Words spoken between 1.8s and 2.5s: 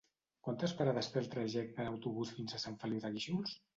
en autobús